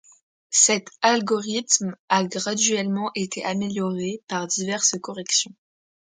[0.49, 5.53] Cet algorithme a graduellement été amélioré par diverses corrections.